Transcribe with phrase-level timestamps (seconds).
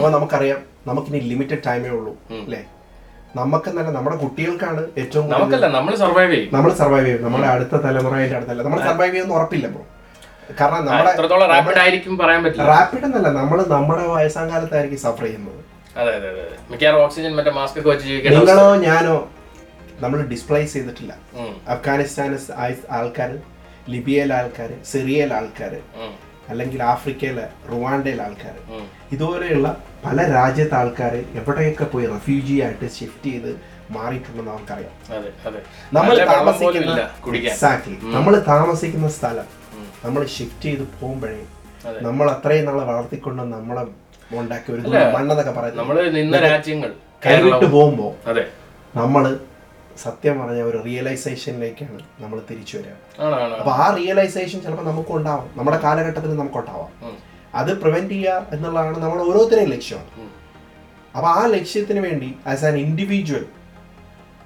[0.00, 2.60] അപ്പോൾ നമുക്കറിയാം നമുക്കിനി ലിമിറ്റഡ് ടൈമേ ഉള്ളൂ അല്ലേ?
[3.36, 6.48] നമുക്കെന്നല്ല നമ്മുടെ കുട്ടികൾക്കാണ് ഏറ്റവും നമുക്കല്ല നമ്മൾ സർവൈവ് ചെയ്യും.
[6.54, 7.20] നമ്മൾ സർവൈവ് ചെയ്യും.
[7.26, 8.62] നമ്മുടെ അടുത്ത തലമുറ അതിന്റെ അടുത്തല്ല.
[8.66, 9.82] നമ്മൾ സർവൈവ് ചെയ്യുന്ന ഉറപ്പില്ല ബ്രോ
[10.60, 12.66] കാരണം നമ്മുടെ റാപ്പിഡ് ആയിരിക്കും പറയാൻ പറ്റില്ല.
[12.72, 15.58] റാപ്പിഡ് എന്നല്ല നമ്മൾ നമ്മുടെ വയസ്സാം കാലത്തായിരിക്കും സഫർ ചെയ്യുന്നത്
[16.70, 19.14] മിക്കവാറും ഓക്സിജൻ മറ്റേ മാസ്ക് ഒക്കെ വെച്ച് ജീവിക്കേണ്ട നിങ്ങളോ ഞാനോ
[20.00, 21.12] നമ്മൾ ഡിസ്പ്ലേസ് ചെയ്തിട്ടില്ല.
[21.40, 21.52] ഉം.
[21.68, 22.30] അഫ്ഗാനിസ്ഥാൻ
[22.98, 23.30] ആൾക്കാർ
[23.90, 25.72] ലിബിയയിലെ ആൾക്കാർ സിറിയയിലെ ആൾക്കാർ.
[26.50, 28.56] അല്ലെങ്കിൽ ആഫ്രിക്കയിലെ റുവാണ്ടയിലെ ആൾക്കാർ.
[29.14, 29.68] ഇതുപോലെയുള്ള
[30.04, 33.50] പല രാജ്യത്തെ ആൾക്കാർ എവിടെയൊക്കെ പോയി റെഫ്യൂജി ആയിട്ട് ഷിഫ്റ്റ് ചെയ്ത്
[33.96, 34.94] മാറിയിട്ടുണ്ടെന്ന് നമുക്കറിയാം.
[35.96, 36.92] നമ്മൾ താമസിക്കുന്ന
[37.42, 39.48] എക്സാക്ട്ലി നമ്മൾ താമസിക്കുന്ന സ്ഥലം
[40.04, 41.40] നമ്മൾ ഷിഫ്റ്റ് ചെയ്ത് പോകുമ്പോഴേ.
[42.06, 43.82] നമ്മൾ അത്രയും നാളെ വളർത്തിക്കൊണ്ട് നമ്മളെ
[44.40, 44.82] ഉണ്ടാക്കിയ ഒരു
[45.14, 46.90] മണ്ണെന്നൊക്കെ പറയുന്നത് നമ്മൾ നിന്ന രാജ്യങ്ങൾ
[47.26, 48.12] കൈവിട്ട് പോകുമ്പോൾ
[48.94, 49.22] നമ്മൾ
[50.02, 53.22] സത്യം പറഞ്ഞ ഒരു റിയലൈസേഷനിലേക്കാണ് നമ്മൾ തിരിച്ചു വരിക.
[53.58, 55.50] അപ്പൊ ആ റിയലൈസേഷൻ ചിലപ്പോൾ നമുക്ക് ഉണ്ടാവും.
[55.56, 57.18] നമ്മുടെ കാലഘട്ടത്തിൽ നമുക്ക് ഉണ്ടാവാം.
[57.54, 59.98] അത് പ്രിവെന്റ് ചെയ്യുക എന്നുള്ളതാണ് നമ്മൾ ഓരോരുത്തരെയും ലക്ഷ്യം.
[59.98, 60.30] ഉം.
[61.16, 63.46] അപ്പൊ ആ ലക്ഷ്യത്തിന് വേണ്ടി ആസ് ആൻ ഇൻഡിവിജ്വൽ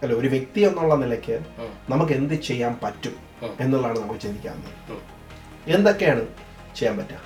[0.02, 1.40] അല്ല ഒരു വ്യക്തി എന്നുള്ള നിലയ്ക്ക്
[1.90, 3.16] നമുക്ക് എന്ത് ചെയ്യാൻ പറ്റും.
[3.60, 4.98] എന്നുള്ളതാണ് നമുക്ക് ചിന്തിക്കാവുന്നത്
[5.66, 6.26] എന്തൊക്കെയാണ്
[6.76, 7.16] ചെയ്യാൻ പറ്റുക?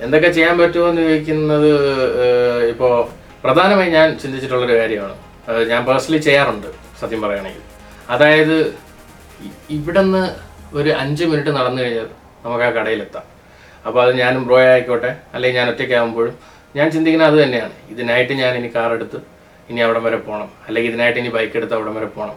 [0.00, 1.70] എന്തൊക്കെ ചെയ്യാൻ പറ്റുമോ എന്ന് ചോദിക്കുന്നത്
[2.68, 3.10] ഇപ്പോൾ ഇപ്പോ
[3.44, 5.16] പ്രധാനമായി ഞാൻ ചിന്തിച്ചിട്ടുള്ളൊരു കാര്യമാണ്.
[5.68, 6.81] ഞാൻ പേഴ്സണലി ചെയ്യാറുണ്ട്.
[7.02, 7.64] സത്യം പറയുകയാണെങ്കിൽ.
[8.14, 8.56] അതായത്
[9.76, 10.22] ഇവിടുന്ന്
[10.78, 12.08] ഒരു അഞ്ച് മിനിറ്റ് നടന്നു കഴിഞ്ഞാൽ
[12.44, 13.26] നമുക്ക് ആ കടയിലെത്താം.
[13.86, 16.34] അപ്പോൾ അത് ഞാനും ബ്രോ ആയിക്കോട്ടെ അല്ലെങ്കിൽ ഞാൻ ഒറ്റയ്ക്കാകുമ്പോഴും
[16.76, 17.74] ഞാൻ ചിന്തിക്കുന്നത് അത് തന്നെയാണ്.
[17.92, 19.18] ഇതിനായിട്ട് ഞാൻ ഇനി കാർ എടുത്ത്
[19.70, 20.48] ഇനി അവിടം വരെ പോകണം.
[20.66, 22.36] അല്ലെങ്കിൽ ഇതിനായിട്ട് ഇനി ബൈക്ക് എടുത്ത് അവിടം വരെ പോകണം.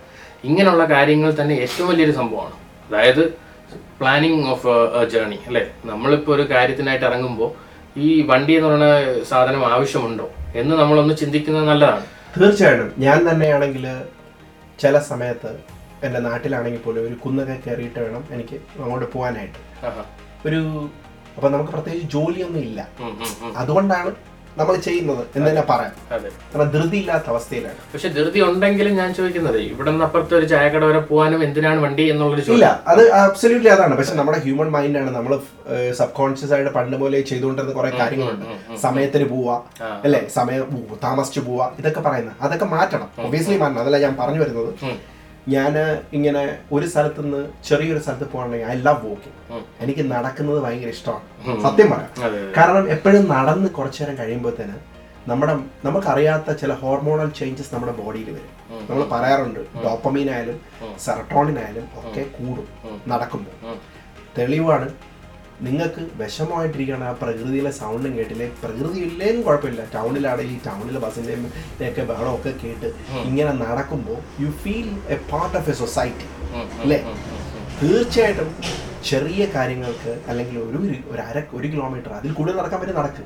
[0.50, 2.56] ഇങ്ങനെയുള്ള കാര്യങ്ങൾ തന്നെ ഏറ്റവും വലിയൊരു സംഭവമാണ്.
[2.88, 3.24] അതായത്
[4.00, 4.68] പ്ലാനിങ് ഓഫ്
[5.02, 5.64] എ ജേർണി അല്ലേ?
[5.92, 7.50] നമ്മളിപ്പോൾ ഒരു കാര്യത്തിനായിട്ട് ഇറങ്ങുമ്പോൾ
[8.06, 8.90] ഈ വണ്ടി എന്ന് പറയുന്ന
[9.32, 10.28] സാധനം ആവശ്യമുണ്ടോ
[10.62, 12.06] എന്ന് നമ്മളൊന്ന് ചിന്തിക്കുന്നത് നല്ലതാണ്.
[12.38, 12.92] തീർച്ചയായിട്ടും.
[13.06, 13.86] ഞാൻ തന്നെയാണെങ്കിൽ
[14.80, 15.52] ചില സമയത്ത്
[16.04, 19.60] എന്റെ നാട്ടിലാണെങ്കിൽ പോലും ഒരു കുന്നൊക്കെ കയറിയിട്ട് വേണം എനിക്ക് അങ്ങോട്ട് പോകാനായിട്ട്.
[20.46, 20.60] ഒരു
[21.38, 22.80] അപ്പം നമുക്ക് പ്രത്യേകിച്ച് ജോലിയൊന്നും ഇല്ല.
[23.56, 24.12] അതുകൊണ്ടാണ്
[24.58, 25.94] നമ്മൾ ചെയ്യുന്നത് എന്ന് തന്നെ പറയാം.
[26.16, 26.30] അതെ.
[26.52, 27.80] കാരണം ധൃതി ഇല്ലാത്ത അവസ്ഥയിലാണ്.
[27.94, 32.44] പക്ഷെ ധൃതി ഉണ്ടെങ്കിലും ഞാൻ ചോദിക്കുന്നത് ഇവിടെ നിന്ന് അപ്പുറത്ത് ഒരു ചായക്കട വരെ പോകാനും എന്തിനാണ് വണ്ടി എന്നുള്ളൊരു
[32.52, 33.96] ഇല്ല അത് അബ്സല്യൂട്ട്ലി അതാണ്.
[33.98, 34.70] പക്ഷെ നമ്മുടെ ഹ്യൂമൻ
[35.02, 35.12] ആണ്.
[35.18, 35.34] നമ്മൾ
[36.00, 38.46] സബ് കോൺഷ്യസ് ആയിട്ട് പണ്ട് പോലെ ചെയ്തുകൊണ്ടിരുന്ന കുറെ കാര്യങ്ങളുണ്ട്.
[38.86, 39.58] സമയത്തിന് പോവാ
[40.06, 40.22] അല്ലെ?
[40.38, 40.64] സമയം
[41.04, 42.38] താമസിച്ചു പോവാ ഇതൊക്കെ പറയുന്നത്.
[42.42, 43.10] അതൊക്കെ മാറ്റണം.
[43.28, 43.82] ഒബിയസ്ലി മാറ്റണം.
[43.84, 44.72] അതല്ല ഞാൻ പറഞ്ഞു വരുന്നത്.
[45.54, 45.74] ഞാൻ
[46.18, 46.44] ഇങ്ങനെ
[46.76, 51.26] ഒരു സ്ഥലത്ത് നിന്ന് ചെറിയൊരു സ്ഥലത്ത് പോകണമെങ്കിൽ ഐ ലവ് വോക്കിംഗ് എനിക്ക് നടക്കുന്നത് ഭയങ്കര ഇഷ്ടമാണ്.
[51.66, 52.12] സത്യം പറയാം.
[52.58, 54.78] കാരണം എപ്പോഴും നടന്ന് കുറച്ചു നേരം കഴിയുമ്പോഴത്തേന്
[55.32, 55.54] നമ്മുടെ
[55.86, 58.52] നമുക്കറിയാത്ത ചില ഹോർമോണൽ ചേഞ്ചസ് നമ്മുടെ ബോഡിയിൽ വരും.
[58.88, 60.58] നമ്മൾ പറയാറുണ്ട് ഡോപ്പമീൻ ആയാലും
[61.06, 62.68] സെറട്ടോണിൻ ആയാലും ഒക്കെ കൂടും
[63.14, 63.56] നടക്കുമ്പോൾ.
[64.38, 64.88] തെളിവാണ്
[65.62, 68.52] നിങ്ങൾക്ക് വിഷമമായിട്ടിരിക്കുകയാണ് ആ പ്രകൃതിയിലെ സൗണ്ടും കേട്ടില്ലേ?
[68.64, 69.82] പ്രകൃതി ഇല്ലേലും കുഴപ്പമില്ല.
[69.94, 71.52] ടൗണിലാണെങ്കിൽ ഈ ടൗണിലെ ബസ്സിന്റെയും
[71.90, 72.86] ഒക്കെ ബഹളമൊക്കെ കേട്ട്
[73.24, 76.28] ഇങ്ങനെ നടക്കുമ്പോൾ you feel a part of a society
[76.82, 77.04] അല്ലേ?
[77.84, 78.56] തീർച്ചയായിട്ടും
[79.04, 83.26] ചെറിയ കാര്യങ്ങൾക്ക് അല്ലെങ്കിൽ ഒരു ഒരു- അര ഒരു കിലോമീറ്റർ അതിൽ കൂടുതൽ നടക്കാൻ പറ്റും നടക്കും.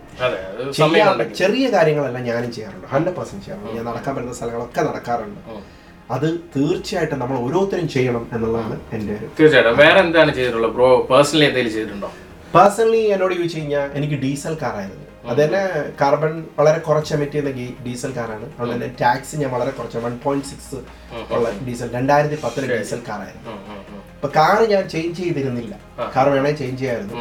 [1.34, 2.88] ചെറിയ കാര്യങ്ങളെല്ലാം ഞാനും ചെയ്യാറുണ്ട്.
[2.88, 3.76] ഹൺഡ്രഡ് പെർസെന്റ് ചെയ്യാറുണ്ട്.
[3.76, 5.40] ഞാൻ നടക്കാൻ പറ്റുന്ന സ്ഥലങ്ങളൊക്കെ നടക്കാറുണ്ട്.
[6.16, 9.78] അത് തീർച്ചയായിട്ടും നമ്മൾ ഓരോരുത്തരും ചെയ്യണം എന്നുള്ളതാണ് എന്റെ ഒരു തീർച്ചയായിട്ടും.
[9.84, 10.74] വേറെ എന്താണ് ചെയ്തിട്ടുള്ളത്?
[10.78, 12.10] ബ്രോ പേഴ്സണലി എന്തെങ്കിലും ചെയ്തിട്ടുണ്ടോ?
[12.56, 15.62] പേഴ്സണലി എന്നോട് ചോദിച്ചു കഴിഞ്ഞാൽ എനിക്ക് ഡീസൽ കാറായിരുന്നു അത് തന്നെ
[16.00, 20.48] കാർബൺ വളരെ കുറച്ച് എമിറ്റ് ചെയ്യുന്ന ഡീസൽ കാറാണ് അതുകൊണ്ട് തന്നെ ടാക്സ് ഞാൻ വളരെ കുറച്ച് വൺ പോയിന്റ്
[20.52, 20.80] സിക്സ്
[21.36, 23.54] ഉള്ള ഡീസൽ രണ്ടായിരത്തി പത്തിലെ ഡീസൽ കാറായിരുന്നു.
[24.16, 25.74] അപ്പൊ കാറ് ഞാൻ ചേഞ്ച് ചെയ്തിരുന്നില്ല.
[26.16, 27.14] കാർ വേണേ ചേഞ്ച് ചെയ്യായിരുന്നു.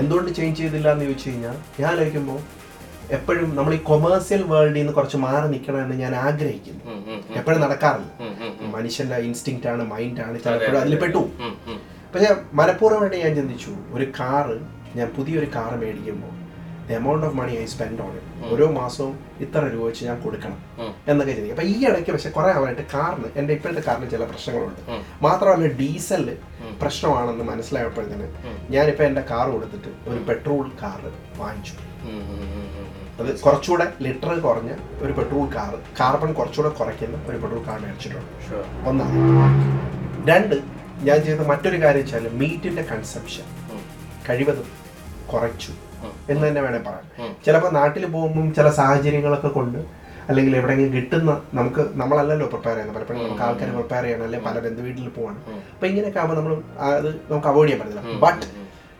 [0.00, 2.38] എന്തുകൊണ്ട് ചേഞ്ച് ചെയ്തില്ല എന്ന് ചോദിച്ചു കഴിഞ്ഞാൽ ഞാൻ ആലോചിക്കുമ്പോൾ
[3.16, 6.82] എപ്പോഴും നമ്മൾ ഈ കൊമേഴ്സ്യൽ വേൾഡിൽ നിന്ന് കുറച്ച് മാറി നിൽക്കണമെന്ന് ഞാൻ ആഗ്രഹിക്കുന്നു.
[7.40, 8.10] എപ്പോഴും നടക്കാറില്ല.
[8.78, 11.22] മനുഷ്യന്റെ ഇൻസ്റ്റിങ് ആണ് മൈൻഡ് ആണ് ചിലപ്പോഴും അതിൽ പെട്ടു.
[12.12, 14.58] പക്ഷേ മനഃപൂർവമായിട്ട് ഞാൻ ചിന്തിച്ചു ഒരു കാറ്
[14.98, 16.34] ഞാൻ പുതിയൊരു കാറ് മേടിക്കുമ്പോൾ
[16.88, 20.58] the amount of money I spend on it ഓരോ മാസവും ഇത്ര രൂപ വെച്ച് ഞാൻ കൊടുക്കണം.
[21.10, 24.80] എന്നൊക്കെ ചിന്തിക്കും അപ്പൊ ഈ ഇടയ്ക്ക് പക്ഷെ കുറെ ആവാനായിട്ട് കാറിന് എന്റെ ഇപ്പോഴത്തെ കാറിന് ചില പ്രശ്നങ്ങളുണ്ട്.
[25.26, 26.24] മാത്രമല്ല ഡീസൽ
[26.82, 28.28] പ്രശ്നമാണെന്ന് മനസ്സിലായപ്പോഴത്തേന്
[28.76, 31.00] ഞാനിപ്പോ എന്റെ കാർ കൊടുത്തിട്ട് ഒരു പെട്രോൾ കാർ
[31.42, 31.74] വാങ്ങിച്ചു.
[33.20, 34.72] അത് കുറച്ചുകൂടെ ലിറ്റർ കുറഞ്ഞ
[35.04, 38.64] ഒരു പെട്രോൾ കാർ കാർബൺ കുറച്ചുകൂടെ കുറയ്ക്കുന്ന ഒരു പെട്രോൾ കാർ മേടിച്ചിട്ടുണ്ട് Sure.
[38.88, 39.16] ഒന്നാണ്
[40.30, 40.54] രണ്ട്
[41.08, 43.46] ഞാൻ ചെയ്ത മറ്റൊരു കാര്യം വെച്ചാൽ മീറ്റിന്റെ കൺസെപ്ഷൻ.
[44.28, 44.68] കഴിവതും
[45.32, 45.72] കുറച്ചു.
[46.32, 47.04] എന്ന് തന്നെ വേണേൽ പറയാം.
[47.14, 49.78] ചിലപ്പോ ചിലപ്പോൾ നാട്ടിൽ പോകുമ്പം ചില സാഹചര്യങ്ങളൊക്കെ കൊണ്ട്
[50.28, 52.96] അല്ലെങ്കിൽ എവിടെയെങ്കിലും കിട്ടുന്ന നമുക്ക് നമ്മളല്ലല്ലോ പ്രിപ്പയർ ചെയ്യുന്നത്.
[52.96, 54.24] പലപ്പോഴും നമുക്ക് ആൾക്കാർ പ്രിപ്പയർ ചെയ്യണം.
[54.26, 55.40] അല്ലെങ്കിൽ പല ബന്ധു വീട്ടിൽ പോകണം.
[55.74, 56.54] അപ്പൊ ഇങ്ങനെയൊക്കെ ആകുമ്പോൾ നമ്മൾ
[56.88, 58.46] അത് നമുക്ക് അവോയ്ഡ് ചെയ്യാൻ പറ്റില്ല ബട്ട്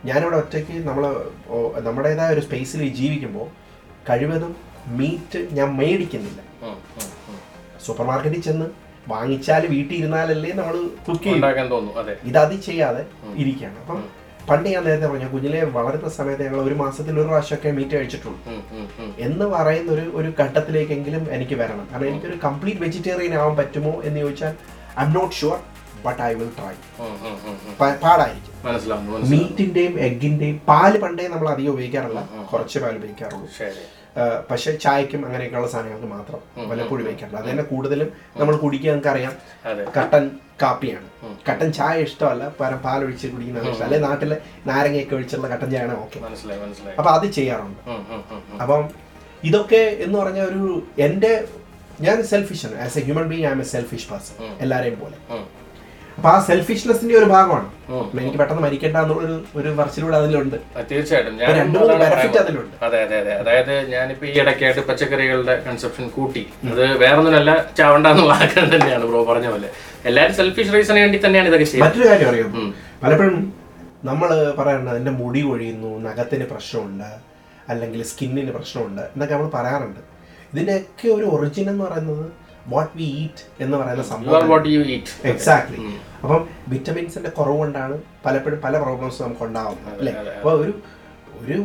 [0.08, 1.04] ഞാനിവിടെ ഒറ്റയ്ക്ക് നമ്മൾ
[1.86, 3.46] നമ്മുടേതായ ഒരു സ്പേസിൽ ജീവിക്കുമ്പോൾ
[4.10, 4.52] കഴിവതും
[4.98, 6.40] മീറ്റ് ഞാൻ മേടിക്കുന്നില്ല.
[7.86, 8.68] സൂപ്പർ മാർക്കറ്റിൽ ചെന്ന്
[9.12, 10.74] വാങ്ങിച്ചാൽ വീട്ടിൽ ഇരുന്നാലല്ലേ നമ്മൾ
[11.06, 11.36] കുക്ക് ചെയ്യും.
[11.36, 12.14] ഉണ്ടാക്കാൻ തോന്നുന്നു അതെ.
[12.30, 13.02] ഇത് അത് ചെയ്യാതെ
[13.42, 13.78] ഇരിക്കുകയാണ്.
[13.82, 14.00] അപ്പം
[14.50, 18.38] പണ്ട് ഞാൻ നേരത്തെ പറഞ്ഞു കുഞ്ഞിലെ വളരുന്ന സമയത്ത് ഞങ്ങൾ ഒരു മാസത്തിൽ ഒരു പ്രാവശ്യമൊക്കെ മീറ്റ് കഴിച്ചിട്ടുള്ളൂ.
[19.26, 21.88] എന്ന് പറയുന്ന ഒരു ഒരു ഘട്ടത്തിലേക്കെങ്കിലും എനിക്ക് വരണം.
[21.92, 24.54] കാരണം എനിക്കൊരു കംപ്ലീറ്റ് വെജിറ്റേറിയൻ ആവാൻ പറ്റുമോ എന്ന് ചോദിച്ചാൽ
[25.00, 25.58] I am not sure
[26.06, 26.74] but I will try.
[28.04, 28.54] പാടായിരിക്കും.
[29.34, 32.20] മീറ്റിന്റെയും എഗിന്റെയും പാൽ പണ്ടേ നമ്മൾ അധികം ഉപയോഗിക്കാറില്ല.
[32.52, 33.48] കുറച്ച് പാൽ ഉപയോഗിക്കാറുള്ളൂ.
[34.50, 37.38] പക്ഷേ ചായക്കും അങ്ങനെയൊക്കെയുള്ള സാധനങ്ങൾക്ക് മാത്രം വല്ലപ്പോഴും വയ്ക്കാറുണ്ട്.
[37.40, 39.34] അത് തന്നെ കൂടുതലും നമ്മൾ കുടിക്കുക നമുക്കറിയാം
[39.64, 39.92] അറിയാം.
[39.98, 40.30] കട്ടൻ
[40.62, 41.08] കാപ്പിയാണ്.
[41.48, 42.44] കട്ടൻ ചായ ഇഷ്ടമല്ല.
[42.60, 44.36] പകരം പാലൊഴിച്ച് കുടിക്കുന്നത് ഇഷ്ടം അല്ലെങ്കിൽ നാട്ടിലെ
[44.66, 46.18] നാരങ്ങയൊക്കെ ഒഴിച്ചുള്ള കട്ടൻ ചായയാണ് ഓക്കെ.
[46.98, 47.80] അപ്പൊ അത് ചെയ്യാറുണ്ട്.
[48.62, 48.88] അപ്പം
[49.44, 51.32] ഇതൊക്കെ എന്ന് പറഞ്ഞ ഒരു എന്റെ
[52.00, 52.76] ഞാൻ സെൽഫിഷ് ആണ്.
[52.80, 55.16] As a human being I am a selfish person എല്ലാവരെയും പോലെ.
[56.18, 57.66] അപ്പൊ ആ സെൽഫിഷ്നെസിന്റെ ഒരു ഭാഗമാണ്.
[58.20, 60.56] എനിക്ക് പെട്ടെന്ന് മരിക്കേണ്ട എന്നുള്ളൊരു ഒരു വർച്ചിലൂടെ അതിലുണ്ട്.
[60.90, 61.34] തീർച്ചയായിട്ടും.
[62.42, 62.74] അതിലുണ്ട്.
[62.86, 63.32] അതെ അതെ അതെ.
[63.42, 66.42] അതായത് ഞാനിപ്പോ ഈ ഇടയ്ക്കായിട്ട് പച്ചക്കറികളുടെ കൺസെപ്ഷൻ കൂട്ടി.
[66.70, 69.70] അത് വേറൊന്നുമല്ല ചാവണ്ടെന്നുള്ള ആഗ്രഹം തന്നെയാണ് ബ്രോ പറഞ്ഞ പോലെ.
[70.10, 71.90] എല്ലാവരും സെൽഫിഷ് റീസണിന് വേണ്ടി തന്നെയാണ് ഇതൊക്കെ ചെയ്യുന്നത്.
[71.90, 72.74] മറ്റൊരു കാര്യം അറിയാം?
[73.04, 73.38] പലപ്പോഴും
[74.10, 74.28] നമ്മൾ
[74.58, 77.08] പറയുന്നത് അതിന്റെ മുടി കൊഴിയുന്നു നഖത്തിന് പ്രശ്നമുണ്ട്
[77.72, 80.02] അല്ലെങ്കിൽ സ്കിന്നിന് പ്രശ്നമുണ്ട് എന്നൊക്കെ നമ്മൾ പറയാറുണ്ട്.
[80.52, 82.26] ഇതിന്റെയൊക്കെ ഒരു ഒറിജിൻ എന്ന് പറയുന്നത്
[82.68, 84.34] വാട്ട് വി ഈറ്റ് എന്ന് പറയുന്ന സംഭവം
[85.30, 85.78] എക്സാക്ട്ലി
[86.22, 87.94] അപ്പം വിറ്റമിൻസിന്റെ കുറവ് കൊണ്ടാണ്
[88.24, 90.12] പലപ്പോഴും പല പ്രോബ്ലംസ് നമുക്ക് ഉണ്ടാവുന്നത് അല്ലേ?
[90.34, 90.72] അപ്പോൾ ഒരു
[91.40, 91.56] ഒരു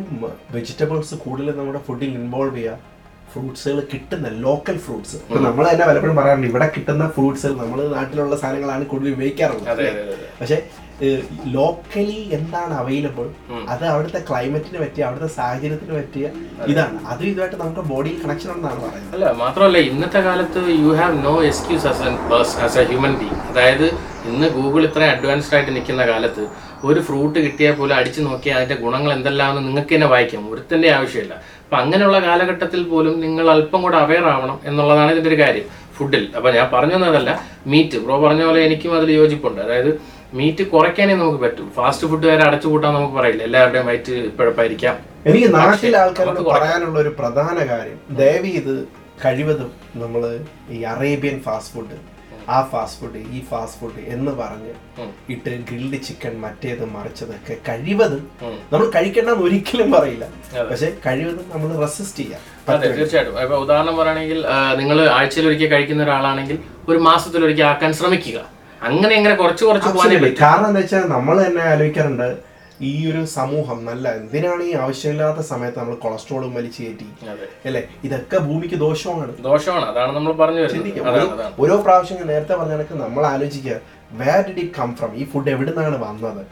[0.54, 2.80] വെജിറ്റബിൾസ് കൂടുതൽ നമ്മുടെ ഫുഡിൽ ഇൻവോൾവ് ചെയ്യുക
[3.30, 5.16] ഫ്രൂട്ട്സുകൾ കിട്ടുന്ന ലോക്കൽ ഫ്രൂട്ട്സ്
[5.46, 9.88] നമ്മൾ തന്നെ പലപ്പോഴും പറയാറുണ്ട് ഇവിടെ കിട്ടുന്ന ഫ്രൂട്ട്സുകൾ നമ്മൾ നാട്ടിലുള്ള സാധനങ്ങളാണ് കൂടുതൽ ഉപയോഗിക്കാറുള്ളത്
[10.40, 10.58] പക്ഷേ
[11.54, 13.26] ലോക്കലി എന്താണ് അവൈലബിൾ
[13.72, 16.24] അത് അവിടുത്തെ ക്ലൈമറ്റിന് പറ്റിയ അവിടുത്തെ സാഹചര്യത്തിന് പറ്റിയ
[16.72, 16.98] ഇതാണ്.
[17.12, 19.14] അത് ഇതുമായിട്ട് നമുക്ക് ബോഡി കണക്ഷൻ ഉണ്ടെന്നാണ് പറയുന്നത്.
[19.16, 23.40] അല്ല മാത്രമല്ല ഇന്നത്തെ കാലത്ത് you have no excuse as an person as a human being
[23.50, 23.86] അതായത്
[24.30, 26.44] ഇന്ന് ഗൂഗിൾ ഇത്രയും അഡ്വാൻസ്ഡ് ആയിട്ട് നിൽക്കുന്ന കാലത്ത്
[26.88, 30.42] ഒരു ഫ്രൂട്ട് കിട്ടിയാൽ പോലും അടിച്ചു നോക്കിയാൽ അതിന്റെ ഗുണങ്ങൾ എന്തെല്ലാമെന്ന് നിങ്ങൾക്ക് തന്നെ വായിക്കാം.
[30.52, 31.34] ഒരുത്തന്റെ ആവശ്യമില്ല.
[31.64, 35.66] അപ്പൊ അങ്ങനെയുള്ള കാലഘട്ടത്തിൽ പോലും നിങ്ങൾ അല്പം കൂടെ അവെയർ ആവണം എന്നുള്ളതാണ് ഇതിന്റെ ഒരു കാര്യം.
[35.96, 37.30] ഫുഡിൽ അപ്പൊ ഞാൻ പറഞ്ഞു തന്നതല്ല
[37.72, 39.60] മീറ്റ് ബ്രോ പറഞ്ഞ പോലെ എനിക്കും അതിൽ യോജിപ്പുണ്ട്.
[39.66, 39.90] അതായത്
[40.38, 41.66] മീറ്റ് കുറയ്ക്കാനേ നമുക്ക് പറ്റും.
[41.76, 43.42] ഫാസ്റ്റ് ഫുഡ് വരെ അടച്ചു കൂട്ടാൻ നമുക്ക് പറയില്ല.
[43.48, 44.96] എല്ലാവരുടെയും വയറ്റ് പിഴപ്പായിരിക്കാം
[45.30, 48.74] എനിക്ക് നാട്ടിലെ ആൾക്കാരോട് പറയാനുള്ള ഒരു പ്രധാന കാര്യം ദയവ് ഇത്
[49.24, 49.70] കഴിവതും
[50.02, 50.22] നമ്മൾ
[50.76, 51.98] ഈ അറേബ്യൻ ഫാസ്റ്റ് ഫുഡ്
[52.54, 54.72] ആ ഫാസ്റ്റ് ഫുഡ് ഈ ഫാസ്റ്റ് ഫുഡ് എന്ന് പറഞ്ഞ്
[55.34, 58.24] ഇട്ട് ഗ്രിൽഡ് ചിക്കൻ മറ്റേത് മറിച്ചതൊക്കെ കഴിവതും
[58.72, 60.26] നമ്മൾ കഴിക്കണ്ടെന്ന് ഒരിക്കലും പറയില്ല.
[60.70, 62.42] പക്ഷെ കഴിവതും നമ്മൾ റെസിസ്റ്റ് ചെയ്യാം.
[62.74, 63.38] അതെ തീർച്ചയായിട്ടും.
[63.44, 64.40] ഇപ്പൊ ഉദാഹരണം പറയുകയാണെങ്കിൽ
[64.80, 66.58] നിങ്ങൾ ആഴ്ചയിൽ ഒരിക്കൽ കഴിക്കുന്ന ഒരാളാണെങ്കിൽ
[66.90, 68.40] ഒരു മാസത്തിൽ ഒരിക്കൽ ആക്കാൻ ശ്രമിക്കുക.
[68.84, 70.34] അങ്ങനെ അങ്ങനെ കുറച്ച് കുറച്ച് പോകാനേ.
[70.42, 75.94] കാരണം എന്താ വെച്ചാൽ നമ്മൾ തന്നെ ആലോചിക്കാറുണ്ട് ഈ ഒരു സമൂഹം നല്ല എന്തിനാണ് ഈ ആവശ്യമില്ലാത്ത സമയത്ത് നമ്മൾ
[75.94, 77.06] കൊളസ്ട്രോളും വലിച്ചു കയറ്റി?
[77.64, 77.88] അല്ലേ?
[78.04, 79.42] ഇതൊക്കെ ഭൂമിക്ക് ദോഷമാണ്.
[79.42, 79.84] ദോഷമാണ്.
[79.84, 81.02] അതാണ് നമ്മൾ പറഞ്ഞു ചിന്തിക്കുക
[81.58, 83.76] ഓരോ- പ്രാവശ്യം നേരത്തെ പറഞ്ഞ കണക്ക് നമ്മൾ ആലോചിക്കുക.
[84.20, 86.42] Where did it come from ഈ ഫുഡ് എവിടെ നിന്നാണ് വന്നത്.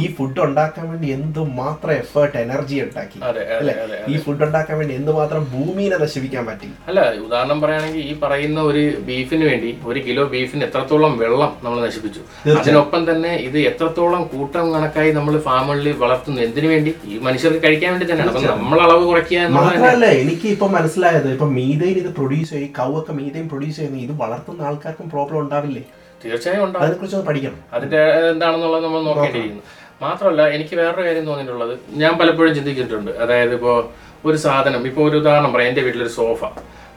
[0.00, 3.18] ഈ ഫുഡ് ഉണ്ടാക്കാൻ വേണ്ടി എന്തുമാത്രം എഫേർട്ട് എനർജി ഉണ്ടാക്കി?
[3.58, 3.74] അല്ലെ?
[4.12, 6.68] ഈ ഫുഡ് ഉണ്ടാക്കാൻ വേണ്ടി എന്തുമാത്രം ഭൂമിനെ നശിപ്പിക്കാൻ പറ്റി?
[6.88, 12.22] അല്ല ഉദാഹരണം പറയുകയാണെങ്കിൽ ഈ പറയുന്ന ഒരു ബീഫിന് വേണ്ടി ഒരു കിലോ ബീഫിന് എത്രത്തോളം വെള്ളം നമ്മൾ നശിപ്പിച്ചു?
[12.58, 16.40] അതിനൊപ്പം തന്നെ ഇത് എത്രത്തോളം കൂട്ടം കണക്കായി നമ്മൾ ഫാമുകളിൽ വളർത്തുന്നു?
[16.48, 16.94] എന്തിനു വേണ്ടി?
[17.12, 18.32] ഈ മനുഷ്യർക്ക് കഴിക്കാൻ വേണ്ടി തന്നെയാണ്.
[18.32, 23.46] അപ്പൊ നമ്മൾ അളവ് കുറയ്ക്കുക മാത്രമല്ല എനിക്ക് ഇപ്പൊ മനസ്സിലായത് ഇപ്പൊ മീതയിൽ ഇത് പ്രൊഡ്യൂസ് ചെയ്യും കൗവൊക്കെ മീതയും
[23.52, 25.84] പ്രൊഡ്യൂസ് ചെയ്യുന്നത് ഇത് വളർത്തുന്ന ആൾക്കാർക്കും പ്രോബ്ലം ഉണ്ടാവില്ലേ?
[26.26, 26.82] തീർച്ചയായും ഉണ്ടാവും.
[26.82, 27.58] അതിനെക്കുറിച്ച് ഒന്ന് പഠിക്കണം.
[27.72, 29.62] അതിന്റെ എന്താണെന്നുള്ളത് നമ്മൾ നോക്കേണ്ടിയിരിക്കുന്നു.
[30.02, 31.78] മാത്രമല്ല എനിക്ക് വേറൊരു കാര്യം തോന്നിയിട്ടുള്ളത്.
[31.88, 33.10] ഞാൻ പലപ്പോഴും ചിന്തിച്ചിട്ടുണ്ട്.
[33.10, 33.92] അതായത് ഇപ്പോ
[34.24, 35.68] ഒരു സാധനം ഇപ്പോൾ ഒരു ഉദാഹരണം പറയാം.
[35.68, 36.44] എന്റെ വീട്ടിലൊരു സോഫ.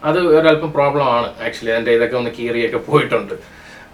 [0.04, 1.72] അത് ഒരല്പം പ്രോബ്ലം ആണ് ആക്ച്വലി.
[1.72, 3.34] അതിന്റെ ഇതൊക്കെ ഒന്ന് കീറിയൊക്കെ പോയിട്ടുണ്ട്.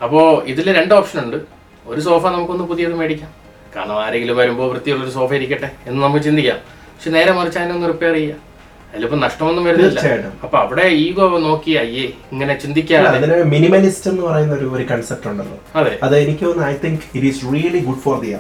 [0.04, 1.38] അപ്പോൾ ഇതിൽ രണ്ട് ഓപ്ഷൻ ഉണ്ട്.
[1.86, 3.34] ഒരു സോഫ നമുക്കൊന്ന് പുതിയത് മേടിക്കാം.
[3.76, 6.58] കാരണം ആരെങ്കിലും വരുമ്പോൾ വൃത്തിയുള്ളൊരു സോഫ ഇരിക്കട്ടെ എന്ന് നമുക്ക് ചിന്തിക്കാം.
[6.66, 8.55] പക്ഷെ നേരെ മറിച്ച് അതിനൊന്ന് റിപ്പയർ ചെയ്യാം.
[8.96, 10.02] അതിലിപ്പോൾ നഷ്ടമൊന്നും വരുന്നില്ല.
[10.46, 13.08] അപ്പൊ അവിടെ ഈഗോ നോക്കി അയ്യേ ഇങ്ങനെ ചിന്തിക്കാതെ.
[13.20, 15.58] അതിന് മിനിമലിസ്റ്റ് എന്ന് പറയുന്ന ഒരു ഒരു കൺസെപ്റ്റ് ഉണ്ടല്ലോ.
[15.80, 15.94] അതെ.
[16.06, 18.32] അത് എനിക്ക് തോന്നുന്നു I think it is really good for the.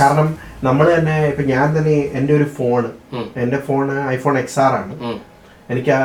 [0.00, 0.28] കാരണം
[0.68, 2.82] നമ്മൾ തന്നെ ഇപ്പൊ ഞാൻ തന്നെ എന്റെ ഒരു ഫോൺ
[3.44, 3.84] എന്റെ ഫോൺ
[4.16, 4.94] ഐഫോൺ എക്സ് ആർ ആണ്.
[5.72, 6.02] എനിക്ക് ആ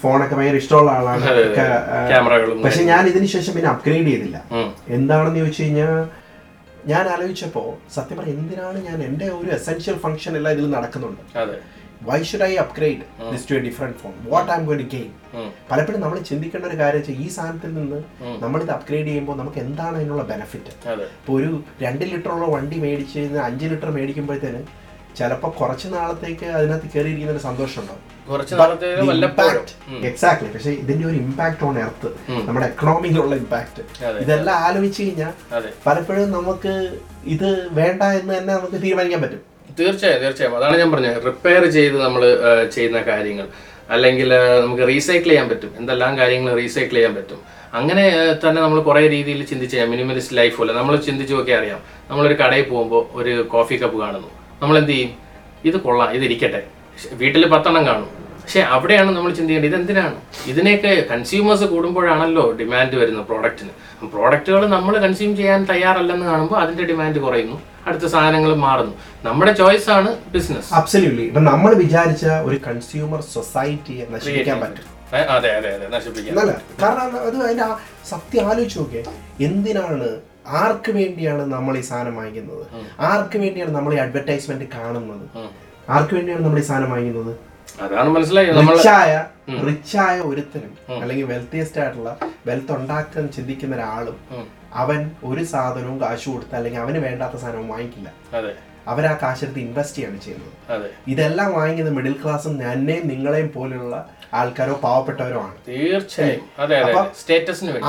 [0.00, 1.22] ഫോണൊക്കെ ഭയങ്കര ഇഷ്ടമുള്ള ആളാണ്.
[2.66, 4.38] പക്ഷെ ഞാൻ ഇതിന് ശേഷം പിന്നെ അപ്ഗ്രേഡ് ചെയ്തില്ല.
[4.98, 5.92] എന്താണെന്ന് ചോദിച്ചു കഴിഞ്ഞാൽ
[6.92, 11.22] ഞാൻ ആലോചിച്ചപ്പോൾ സത്യം പറഞ്ഞാൽ എന്തിനാണ് ഞാൻ എന്റെ ഒരു എസെൻഷ്യൽ ഫംഗ്ഷൻ എല്ലാം ഇതിൽ നടക്കുന്നുണ്ട്?
[12.08, 15.10] Why should I upgrade this to a different phone what I am going gain.
[15.70, 17.98] പലപ്പോഴും നമ്മൾ ചിന്തിക്കേണ്ട ഒരു കാര്യം വെച്ചാൽ ഈ സാധനത്തിൽ നിന്ന്
[18.44, 20.72] നമ്മളിത് അപ്ഗ്രേഡ് ചെയ്യുമ്പോൾ നമുക്ക് എന്താണ് അതിനുള്ള ബെനിഫിറ്റ്
[21.20, 21.50] ഇപ്പോൾ ഒരു
[21.84, 24.62] രണ്ട് ലിറ്ററുള്ള വണ്ടി മേടിച്ച് കഴിഞ്ഞാൽ അഞ്ച് ലിറ്റർ മേടിക്കുമ്പോഴത്തേന്
[25.18, 28.02] ചിലപ്പോൾ കുറച്ച് നാളത്തേക്ക് അതിനകത്ത് കയറിയിരിക്കുന്ന ഒരു സന്തോഷം ഉണ്ടാവും.
[30.08, 32.08] എക്സാക്ട്ലി പക്ഷേ ഇതിന്റെ ഒരു ഇമ്പാക്ട് ഓൺ എർത്ത്
[32.46, 33.82] നമ്മുടെ എക്കണോമിയിലുള്ള ഇമ്പാക്ട്.
[34.24, 35.32] ഇതെല്ലാം ആലോചിച്ച് കഴിഞ്ഞാൽ
[35.86, 36.72] പലപ്പോഴും നമുക്ക്
[37.34, 37.48] ഇത്
[37.80, 39.42] വേണ്ട എന്ന് തന്നെ നമുക്ക് തീരുമാനിക്കാൻ പറ്റും.
[39.78, 40.56] തീർച്ചയായും തീർച്ചയായും.
[40.56, 41.24] അതാണ് ഞാൻ പറഞ്ഞത്.
[41.24, 42.22] റിപ്പയർ ചെയ്ത് നമ്മൾ
[42.74, 43.46] ചെയ്യുന്ന കാര്യങ്ങൾ.
[43.90, 45.74] അല്ലെങ്കിൽ നമുക്ക് റീസൈക്കിൾ ചെയ്യാൻ പറ്റും.
[45.76, 47.40] എന്തെല്ലാം കാര്യങ്ങൾ റീസൈക്കിൾ ചെയ്യാൻ പറ്റും.
[47.74, 49.90] അങ്ങനെ തന്നെ നമ്മൾ കുറേ രീതിയിൽ ചിന്തിച്ച് ചെയ്യാം.
[49.90, 50.72] മിനിമലിസ്റ്റ് ലൈഫ് പോലെ.
[50.74, 51.80] നമ്മൾ ചിന്തിച്ച് നോക്കിയാൽ അറിയാം.
[52.10, 54.28] നമ്മളൊരു കടയിൽ പോകുമ്പോൾ ഒരു കോഫി കപ്പ് കാണുന്നു.
[54.62, 55.10] നമ്മൾ എന്ത് ചെയ്യും?
[55.64, 56.10] ഇത് കൊള്ളാം.
[56.10, 56.64] ഇത്
[57.12, 58.24] വീട്ടിൽ പത്തെണ്ണം കാണും.
[58.42, 60.14] പക്ഷെ അവിടെയാണ് നമ്മൾ ചിന്തിക്കേണ്ടത് ഇതെന്തിനാണ്
[60.46, 67.73] ഇതിനെയൊക്കെ കൺസ്യൂമേഴ്സ് കൂടുമ്പോഴാണല്ലോ ഡിമാൻഡ് വരുന്നത് പ്രോഡക്റ്റിന് പ്രോഡക്റ്റുകൾ നമ്മൾ കൺസ്യൂം ചെയ്യാൻ തയ്യാറല്ലെന്ന് കാണുമ്പോൾ അതിന്റെ ഡിമാൻഡ് കുറയുന്നു.
[67.88, 68.94] അടുത്ത സാധനങ്ങൾ മാറുന്നു.
[69.28, 74.86] നമ്മുടെ ചോയ്സ് ആണ് ബിസിനസ് അബ്സല്യൂട്ട്ലി ഇപ്പൊ നമ്മൾ വിചാരിച്ച ഒരു കൺസ്യൂമർ സൊസൈറ്റിയെ നശിപ്പിക്കാൻ പറ്റും.
[75.36, 76.36] അതെ അതെ അതെ നശിപ്പിക്കാൻ
[76.82, 77.66] കാരണം അത് അതിന്റെ
[78.12, 79.02] സത്യം ആലോചിച്ച് നോക്കിയേ
[79.48, 80.08] എന്തിനാണ്
[80.62, 82.64] ആർക്ക് വേണ്ടിയാണ് നമ്മൾ ഈ സാധനം വാങ്ങിക്കുന്നത്?
[83.10, 85.26] ആർക്ക് വേണ്ടിയാണ് നമ്മൾ ഈ അഡ്വർടൈസ്മെന്റ് കാണുന്നത്.
[85.94, 87.34] ആർക്ക് വേണ്ടിയാണ് നമ്മൾ ഈ സാധനം വാങ്ങിക്കുന്നത്?
[87.84, 88.48] അതാണ് മനസ്സിലായി.
[88.58, 89.12] നമ്മൾ റിച്ചായ
[89.68, 90.72] റിച്ചായ ഒരുത്തനും
[91.02, 92.10] അല്ലെങ്കിൽ വെൽത്തിയസ്റ്റ് ആയിട്ടുള്ള
[92.48, 94.18] വെൽത്ത് ഉണ്ടാക്കാൻ ചിന്തിക്കുന്ന ഒരാളും
[94.82, 95.00] അവൻ
[95.30, 98.08] ഒരു സാധനവും കാശ് കൊടുത്ത് അല്ലെങ്കിൽ അവന് വേണ്ടാത്ത സാധനവും വാങ്ങിക്കില്ല.
[98.92, 100.52] അവർ ആ കാശെടുത്ത് ഇൻവെസ്റ്റ് ചെയ്യാണ് ചെയ്യുന്നത്.
[101.12, 103.96] ഇതെല്ലാം വാങ്ങിക്കുന്ന മിഡിൽ ക്ലാസ്സും എന്നെയും നിങ്ങളെയും പോലെയുള്ള
[104.40, 105.54] ആൾക്കാരോ പാവപ്പെട്ടവരോ ആണ്.
[105.68, 106.42] തീർച്ചയായും.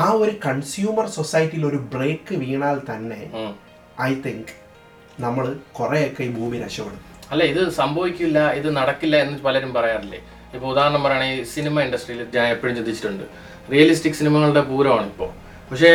[0.03, 3.21] ആ ഒരു കൺസ്യൂമർ സൊസൈറ്റിയിൽ ഒരു ബ്രേക്ക് വീണാൽ തന്നെ
[4.09, 4.53] ഐ തിങ്ക്
[5.25, 5.45] നമ്മൾ
[5.79, 7.01] കുറേയൊക്കെ ഈ ഭൂമി രക്ഷപ്പെടും.
[7.31, 10.19] അല്ല ഇത് സംഭവിക്കില്ല ഇത് നടക്കില്ല എന്ന് പലരും പറയാറില്ലേ?
[10.55, 13.25] ഇപ്പൊ ഉദാഹരണം പറയുകയാണെങ്കിൽ സിനിമ ഇൻഡസ്ട്രിയിൽ ഞാൻ എപ്പോഴും ചിന്തിച്ചിട്ടുണ്ട്.
[13.73, 15.31] റിയലിസ്റ്റിക് സിനിമകളുടെ പൂരമാണ് ഇപ്പോൾ
[15.75, 15.93] പക്ഷേ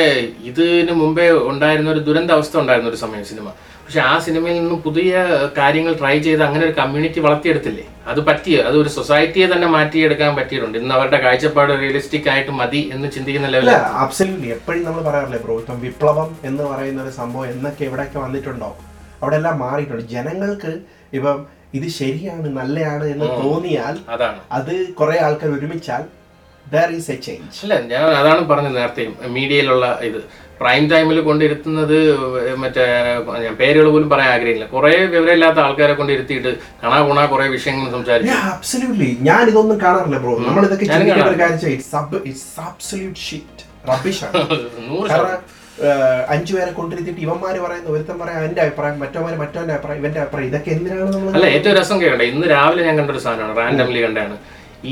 [0.48, 3.46] ഇതിന് മുമ്പേ ഉണ്ടായിരുന്ന ഒരു ദുരന്ത അവസ്ഥ ഉണ്ടായിരുന്ന ഒരു സമയം സിനിമ.
[3.84, 5.12] പക്ഷെ ആ സിനിമയിൽ നിന്നും പുതിയ
[5.58, 7.84] കാര്യങ്ങൾ ട്രൈ ചെയ്ത് അങ്ങനെ ഒരു കമ്മ്യൂണിറ്റി വളർത്തിയെടുത്തില്ലേ?
[8.10, 10.76] അത് പറ്റിയ അത് ഒരു സൊസൈറ്റിയെ തന്നെ മാറ്റിയെടുക്കാൻ പറ്റിയിട്ടുണ്ട്.
[10.82, 13.72] ഇന്ന് അവരുടെ കാഴ്ചപ്പാട് റിയലിസ്റ്റിക് ആയിട്ട് മതി എന്ന് ചിന്തിക്കുന്ന ലെവലിൽ
[14.04, 18.70] അബ്സല്യൂട്ട്ലി എപ്പോഴും നമ്മൾ പറയാറില്ലേ ബ്രോ ഇപ്പം വിപ്ലവം എന്ന് പറയുന്ന ഒരു സംഭവം എന്നൊക്കെ എവിടെയൊക്കെ വന്നിട്ടുണ്ടോ?
[19.22, 20.06] അവിടെ എല്ലാം മാറിയിട്ടുണ്ട്.
[20.14, 20.74] ജനങ്ങൾക്ക്
[21.18, 21.38] ഇപ്പം
[21.80, 24.40] ഇത് ശരിയാണ് നല്ലതാണ് എന്ന് തോന്നിയാൽ അതാണ്.
[24.58, 26.04] അത് കുറെ ആൾക്കാർ ഒരുമിച്ചാൽ
[26.70, 29.04] ദർ ഈസ് എ ചേഞ്ച് അല്ല ഞാൻ അതാണ് പറഞ്ഞത് നേരത്തെ.
[29.36, 30.20] മീഡിയയിലുള്ള ഇത്.
[30.60, 31.94] പ്രൈം ടൈമിൽ കൊണ്ടിരുത്തുന്നത്
[32.60, 32.82] മറ്റേ
[33.44, 34.64] ഞാൻ പേരുകൾ പോലും പറയാൻ ആഗ്രഹമില്ല.
[34.72, 36.50] കുറെ വിവരമില്ലാത്ത ആൾക്കാരെ കൊണ്ട് ഇരുത്തിയിട്ട്
[36.82, 41.40] കാണാ കുണാ കുറെ വിഷയങ്ങൾ സംസാരിച്ചു അബ്സല്യൂട്ട്ലി ഞാൻ ഇതൊന്നും കാണാറില്ല ബ്രോ നമ്മൾ ഇതൊക്കെ ഞാനും ചിന്തിക്കേണ്ട ഒരു
[41.40, 41.72] കാര്യം
[42.26, 44.42] ഇറ്റ്സ് അബ്സല്യൂട്ട് ഷിറ്റ് റബിഷാണ്
[44.86, 45.40] നൂറ് കാരണം
[45.84, 45.98] ഏഹ്,
[46.32, 50.70] അഞ്ചു പേരെ കൊണ്ടിരുത്തിയിട്ട് ഇവന്മാര് പറയുന്ന ഒരുത്തൻ പറയാം എന്റെ അഭിപ്രായം മറ്റോമാര് മറ്റോന്റെ അഭിപ്രായം ഇവന്റെ അഭിപ്രായം ഇതൊക്കെ
[50.74, 54.34] എന്തിനാണ് നമ്മൾ അല്ല ഏറ്റവും രസം കേട്ടോ ഇന്ന് രാവിലെ ഞാൻ കണ്ടൊരു സാധനമാണ് റാൻഡംലി കണ്ടാണ്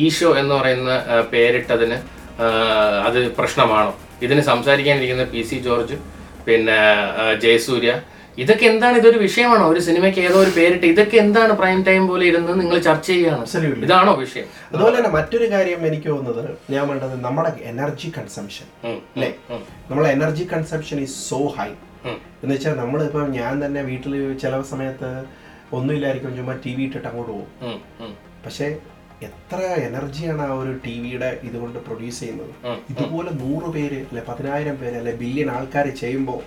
[0.05, 0.91] ഈശോ എന്ന് പറയുന്ന
[1.33, 1.99] പേരിട്ടതിന്
[3.07, 3.93] അത് പ്രശ്നമാണോ?
[4.27, 5.97] ഇതിന് സംസാരിക്കാനിരിക്കുന്ന പി സി ജോർജ്
[6.47, 6.79] പിന്നെ
[7.45, 7.93] ജയസൂര്യ.
[8.43, 9.65] ഇതൊക്കെ എന്താണ് ഇതൊരു വിഷയമാണോ?
[9.73, 13.45] ഒരു സിനിമയ്ക്ക് ഏതോ ഒരു പേരിട്ട് ഇതൊക്കെ എന്താണ് പ്രൈം ടൈം പോലെ ഇരുന്ന് നിങ്ങൾ ചർച്ച ചെയ്യുകയാണ്.
[13.87, 14.47] ഇതാണോ വിഷയം?
[14.73, 19.31] അതുപോലെ തന്നെ മറ്റൊരു കാര്യം എനിക്ക് തോന്നുന്നത് ഞാൻ വേണ്ടത് നമ്മുടെ എനർജി കൺസംഷൻ അല്ലേ?
[19.91, 21.71] നമ്മളെ energy consumption is so high
[22.43, 25.11] എന്ന് വെച്ചാൽ നമ്മളിപ്പോ ഞാൻ തന്നെ വീട്ടിൽ ചില സമയത്ത്
[25.79, 28.15] ഒന്നുമില്ലായിരിക്കും ചുമ്മാ ടി വി ഇട്ടിട്ട് അങ്ങോട്ട് പോകും.
[28.45, 28.69] പക്ഷേ
[29.27, 32.53] എത്ര എനർജിയാണ് ആ ഒരു ടി വിയുടെ ഇതുകൊണ്ട് പ്രൊഡ്യൂസ് ചെയ്യുന്നത്?
[32.93, 36.41] ഇതുപോലെ നൂറ് പേര് അല്ലെ പതിനായിരം പേര് അല്ലെ ബില്യൺ ആൾക്കാർ ചെയ്യുമ്പോൾ.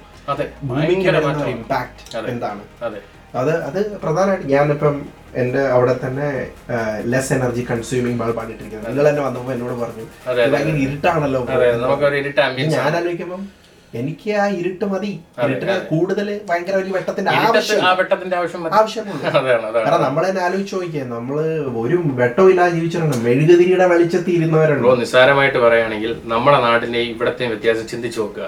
[1.55, 2.63] ഇമ്പാക്ട് എന്താണ്?
[2.87, 2.99] അതെ.
[3.69, 4.95] അത് പ്രധാനമായിട്ട് ഞാനിപ്പം
[5.41, 6.27] എന്റെ അവിടെ തന്നെ
[7.11, 8.89] ലെസ് എനർജി കൺസ്യൂമിങ് ബൾബാണ് ഇട്ടിരിക്കുന്നത്.
[8.91, 10.05] നിങ്ങൾ തന്നെ വന്നപ്പോൾ എന്നോട് പറഞ്ഞു
[10.53, 11.41] ഭയങ്കര ഇരുട്ടാണല്ലോ
[12.75, 13.43] ഞാൻ ആലോചിക്കുമ്പം
[14.00, 15.10] എനിക്ക് ആ ഇരുട്ട് മതി.
[15.45, 17.81] ഇരുട്ടിന് കൂടുതൽ ഭയങ്കര വലിയ വെട്ടത്തിന്റെ ആവശ്യം
[18.79, 19.25] ആവശ്യമുണ്ട്
[19.77, 21.38] കാരണം നമ്മൾ തന്നെ ആലോചിച്ച് നോക്കിയേ നമ്മൾ
[21.83, 23.17] ഒരു വെട്ടവും ഇല്ലാതെ ജീവിച്ചിട്ടുണ്ട്.
[23.27, 28.48] മെഴുകുതിരിയുടെ വെളിച്ചത്തിൽ ഇരുന്നവരുണ്ടോ നിസ്സാരമായിട്ട് പറയുകയാണെങ്കിൽ നമ്മുടെ നാടിന്റെ ഇവിടത്തെ വ്യത്യാസം ചിന്തിച്ചു നോക്കുക.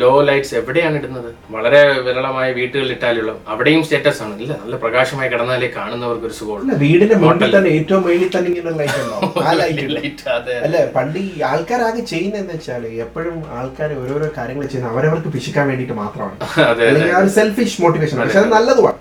[0.00, 1.26] ലോ ലൈറ്റ്സ് എവിടെയാണ് ഇടുന്നത്?
[1.54, 4.34] വളരെ വിരളമായ വീട്ടുകളിൽ ഇട്ടാലുള്ള അവിടെയും സ്റ്റേറ്റസ് ആണ്.
[4.44, 10.24] ഇല്ല നല്ല പ്രകാശമായി കിടന്നാലേ കാണുന്നവർക്ക് ഒരു സുഖമുള്ളൂ വീടിന്റെ മുകളിൽ തന്നെ ഏറ്റവും മേളിൽ തന്നെ ഇങ്ങനെ ലൈറ്റ്
[10.66, 16.34] അല്ല പണ്ട് ഈ ആൾക്കാരാകെ ചെയ്യുന്നതെന്ന് വെച്ചാൽ എപ്പോഴും ആൾക്കാർ ഓരോരോ കാര്യങ്ങൾ ചെയ്യുന്നത് അവരവർക്ക് പിശിക്കാൻ വേണ്ടിട്ട് മാത്രമാണ്.
[16.88, 18.98] അല്ലെങ്കിൽ ആ ഒരു സെൽഫിഷ് മോട്ടിവേഷൻ പക്ഷെ അത് നല്ലതുമാണ്.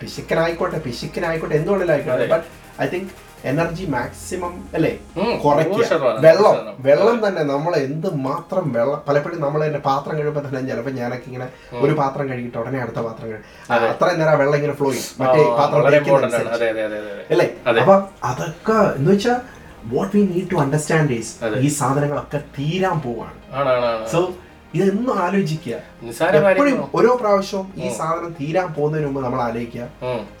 [0.00, 2.28] പിശിക്കനായിക്കോട്ടെ പിശിക്കനായിക്കോട്ടെ എന്തുകൊണ്ടല്ലോ ആയിക്കോട്ടെ.
[2.34, 2.46] But
[2.82, 3.10] I think
[3.50, 4.90] energy maximum അല്ലേ?
[5.44, 5.86] കുറയ്ക്കുക.
[6.26, 6.56] വെള്ളം.
[6.86, 11.46] വെള്ളം തന്നെ നമ്മൾ എന്ത് മാത്രം വെള്ളം പലപ്പോഴും നമ്മൾ തന്നെ പാത്രം കഴിയുമ്പോൾ തന്നെ ചിലപ്പോൾ ഞാനൊക്കെ ഇങ്ങനെ
[11.84, 13.48] ഒരു പാത്രം കഴുകിയിട്ട് ഉടനെ അടുത്ത പാത്രം കഴുകും.
[13.92, 15.08] അത്രയും നേരം വെള്ളം ഇങ്ങനെ ഫ്ലോ ചെയ്യും.
[15.22, 15.80] മറ്റേ പാത്രം
[17.32, 17.48] അല്ലേ.
[17.82, 17.96] അപ്പൊ
[18.30, 19.38] അതൊക്കെ എന്ന് വെച്ചാൽ
[19.94, 21.32] what we need to understand is
[21.66, 23.36] ഈ സാധനങ്ങളൊക്കെ തീരാൻ പോവാണ്.
[24.12, 24.18] സോ
[24.76, 25.74] ഇതെന്നും ആലോചിക്കുക.
[26.52, 29.84] എപ്പോഴും ഓരോ പ്രാവശ്യവും ഈ സാധനം തീരാൻ പോകുന്നതിന് മുമ്പ് നമ്മൾ ആലോചിക്കുക.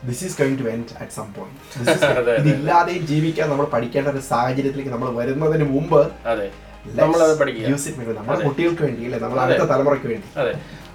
[0.08, 1.90] This is going to end at some point
[2.22, 6.00] അതെ, ഇതില്ലാതെയും ജീവിക്കാൻ നമ്മൾ പഠിക്കേണ്ട ഒരു സാഹചര്യത്തിലേക്ക് നമ്മൾ വരുന്നതിന് മുമ്പ്
[7.72, 9.18] യൂസ് ഇറ്റ് വേണ്ടി നമ്മുടെ കുട്ടികൾക്ക് വേണ്ടി അല്ലെ?
[9.24, 10.28] നമ്മുടെ അടുത്ത തലമുറയ്ക്ക് വേണ്ടി.
[10.42, 10.54] അതെ.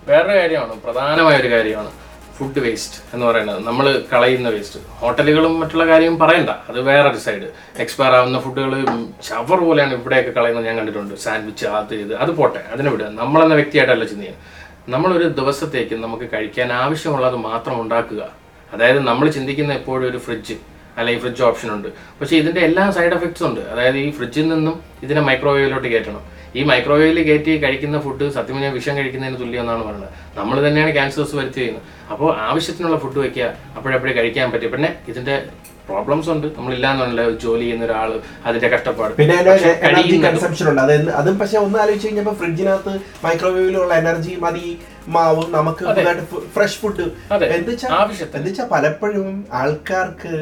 [0.10, 1.92] വേറൊരു കാര്യമാണ് പ്രധാനമായ ഒരു കാര്യമാണ്.
[2.38, 3.66] ഫുഡ് വേസ്റ്റ് എന്ന് പറയുന്നത്.
[3.68, 6.50] നമ്മൾ കളയുന്ന വേസ്റ്റ് ഹോട്ടലുകളും മറ്റുള്ള കാര്യം പറയണ്ട.
[6.50, 8.86] അത് വേറൊരു സൈഡ് എക്സ്പയർ ആവുന്ന ഫുഡുകൾ
[9.30, 11.16] ഷവർ പോലെയാണ് ഇവിടെയൊക്കെ കളയുന്നത് ഞാൻ കണ്ടിട്ടുണ്ട്.
[11.16, 12.64] സാൻഡ്വിച്ച് അത് ഇത് അത് പോട്ടെ.
[12.72, 13.06] അതിനെ വിടുക.
[13.06, 14.38] നമ്മളെന്ന വ്യക്തിയായിട്ടല്ല ചിന്തിക്കുക.
[14.90, 18.30] നമ്മളൊരു ദിവസത്തേക്ക് നമുക്ക് കഴിക്കാൻ ആവശ്യമുള്ളത് മാത്രം ഉണ്ടാക്കുക.
[18.74, 20.54] അതായത് നമ്മൾ ചിന്തിക്കുന്ന എപ്പോഴും ഒരു ഫ്രിഡ്ജ്
[20.98, 21.88] അല്ലെങ്കിൽ ഫ്രിഡ്ജ് ഓപ്ഷൻ ഉണ്ട്.
[22.22, 23.62] പക്ഷേ ഇതിന്റെ എല്ലാ സൈഡ് എഫക്ട്സും ഉണ്ട്.
[23.62, 26.37] അതായത് ഈ ഫ്രിഡ്ജിൽ നിന്നും ഇതിനെ മൈക്രോവേവിലോട്ട് കയറ്റണം.
[26.58, 30.12] ഈ മൈക്രോവേവിൽ കയറ്റി കഴിക്കുന്ന ഫുഡ് സത്യം പറഞ്ഞാൽ വിഷം കഴിക്കുന്നതിന് തുല്യം എന്നാണ് പറയുന്നത്.
[30.40, 33.48] നമ്മൾ തന്നെയാണ് ക്യാൻസേഴ്സ് വരുത്തി ചെയ്യുന്നത് അപ്പോൾ ആവശ്യത്തിനുള്ള ഫുഡ് വെക്കുക
[33.78, 34.72] അപ്പോഴപ്പോഴേ കഴിക്കാൻ പറ്റും.
[34.76, 35.36] പിന്നെ ഇതിന്റെ
[35.90, 36.48] പ്രോബ്ലംസ് ഉണ്ട്.
[36.58, 38.10] നമ്മളില്ലാന്നല്ല ജോലി ചെയ്യുന്ന ഒരാൾ
[38.48, 39.14] അതിന്റെ കഷ്ടപ്പാട്.
[39.20, 39.36] പിന്നെ
[39.90, 40.82] എനർജി കൺസംഷൻ ഉണ്ട്.
[40.86, 42.94] അത് അതും പക്ഷെ ഒന്ന് ആലോചിച്ച് കഴിഞ്ഞപ്പോ ഫ്രിഡ്ജിനകത്ത്
[43.26, 44.68] മൈക്രോവേവിലുള്ള എനർജി മതി
[45.16, 45.86] മാവ് നമുക്ക്
[46.56, 47.06] ഫ്രഷ് ഫുഡ്.
[47.58, 49.30] എന്താ പലപ്പോഴും
[49.62, 50.34] ആൾക്കാർക്ക്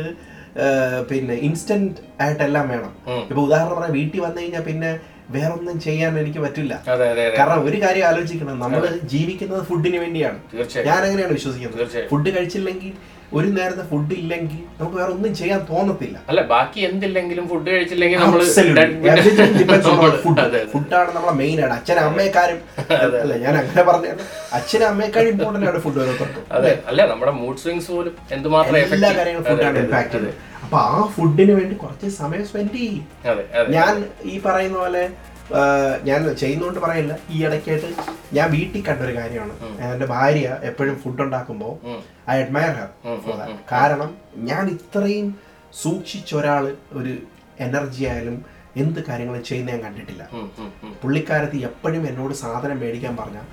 [1.09, 2.91] പിന്നെ ഇൻസ്റ്റന്റ് ആയിട്ടെല്ലാം വേണം.
[3.29, 4.91] ഇപ്പൊ ഉദാഹരണം പറയാം വീട്ടിൽ വന്നു കഴിഞ്ഞാൽ പിന്നെ
[5.29, 6.83] വേറൊന്നും ചെയ്യാൻ എനിക്ക് പറ്റില്ല.
[7.37, 8.59] കാരണം ഒരു കാര്യം ആലോചിക്കണം.
[8.59, 10.39] നമ്മൾ ജീവിക്കുന്നത് ഫുഡിന് വേണ്ടിയാണ്.
[10.53, 12.93] തീർച്ചയായും ഞാൻ അങ്ങനെയാണ് വിശ്വസിക്കുന്നത് ഫുഡ് കഴിച്ചില്ലെങ്കിൽ
[13.31, 16.17] ഒരു നേരത്തെ ഫുഡ് ഇല്ലെങ്കിൽ നമുക്ക് വേറെ ഒന്നും ചെയ്യാൻ തോന്നത്തില്ല.
[16.29, 18.41] അല്ല ബാക്കി എന്തില്ലെങ്കിലും ഫുഡ് കഴിച്ചില്ലെങ്കിൽ നമ്മൾ
[20.73, 22.59] ഫുഡാണ് നമ്മളെ മെയിൻ ആണ് അച്ഛനും അമ്മയെക്കാരും
[23.17, 24.11] അല്ല ഞാൻ അങ്ങനെ പറഞ്ഞു
[24.57, 26.01] അച്ഛനും അമ്മയെക്കാരും ഇമ്പോർട്ടന്റ് ആണ് ഫുഡ്
[26.51, 27.01] അതെ അല്ല?
[27.11, 30.33] നമ്മുടെ മൂഡ് സ്വിങ്സ് പോലും എന്തുമാത്രം എല്ലാ കാര്യങ്ങളും ഫുഡാണ് ഇമ്പാക്ട് ചെയ്തത്
[30.65, 33.03] അപ്പൊ ആ ഫുഡിന് വേണ്ടി കുറച്ച് സമയം സ്പെൻഡ് ചെയ്യും.
[33.73, 33.91] ഞാൻ
[34.25, 35.03] ഈ പറയുന്ന പോലെ
[36.07, 37.13] ഞാൻ ചെയ്യുന്നോണ്ട് പറയില്ല.
[37.33, 37.89] ഈ ഇടയ്ക്കായിട്ട്
[38.33, 39.53] ഞാൻ വീട്ടിൽ കണ്ടൊരു കാര്യമാണ്.
[39.93, 41.73] എന്റെ ഭാര്യ എപ്പോഴും ഫുഡ് ഉണ്ടാക്കുമ്പോൾ
[42.33, 42.89] I admire her
[43.25, 44.11] for that കാരണം
[44.49, 45.27] ഞാൻ ഇത്രയും
[45.83, 46.65] സൂക്ഷിച്ച ഒരാൾ
[46.99, 47.13] ഒരു
[47.67, 48.37] എനർജി ആയാലും
[48.75, 50.23] എന്ത് കാര്യങ്ങളും ചെയ്യുന്ന ഞാൻ കണ്ടിട്ടില്ല.
[51.01, 53.45] പുള്ളിക്കാരത്തി എപ്പോഴും എന്നോട് സാധനം മേടിക്കാൻ പറഞ്ഞാൽ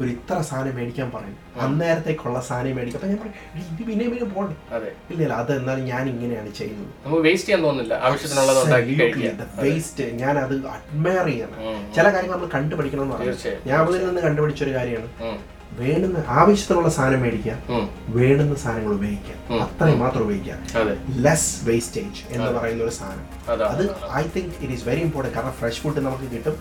[0.00, 1.36] ഒരു ഇത്ര സാധനം മേടിക്കാൻ പറയും.
[1.60, 2.98] അന്നേരത്തേക്കുള്ള സാധനം മേടിക്കാം.
[2.98, 4.56] അപ്പൊ ഞാൻ പറയും "എടി, ഇത് പിന്നെ പിന്നെ പോകണ്ടേ
[5.10, 6.90] ഇല്ല ഇല്ല അത് എന്നാലും ഞാൻ ഇങ്ങനെയാണ് ചെയ്യുന്നത്.
[7.26, 7.94] വേസ്റ്റ് ചെയ്യാൻ തോന്നുന്നില്ല.
[9.66, 11.58] വേസ്റ്റ് ഞാൻ അത് അഡ്മയർ ചെയ്യണം.
[11.96, 13.34] ചില കാര്യങ്ങൾ നമ്മൾ കണ്ടുപഠിക്കണം എന്ന് പറഞ്ഞു
[13.68, 15.08] ഞാൻ അവളിൽ നിന്ന് കണ്ടുപിടിച്ച ഒരു കാര്യമാണ്.
[15.80, 17.54] വേണ്ടുന്ന ആവശ്യത്തിനുള്ള സാധനം മേടിക്കുക.
[18.08, 19.34] വേണ്ടുന്ന സാധനങ്ങൾ ഉപയോഗിക്കുക.
[19.64, 20.54] അത്രയും മാത്രം ഉപയോഗിക്കുക.
[21.26, 23.26] ലെസ് വേസ്റ്റേജ് എന്ന് പറയുന്ന ഒരു സാധനം.
[23.52, 23.66] അതാ.
[24.14, 26.56] I think it is very important കാരണം ഫ്രഷ് ഫുഡ് നമുക്ക് കിട്ടും.